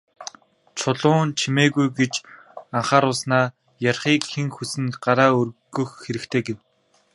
Чулуун 0.77 1.29
«Чимээгүй» 1.39 1.87
гэж 1.99 2.13
анхааруулснаа 2.77 3.45
"Ярихыг 3.89 4.23
хэн 4.31 4.47
хүснэ, 4.55 4.95
гараа 5.03 5.31
өргөх 5.41 5.89
хэрэгтэй" 6.03 6.41
гэв. 6.47 6.57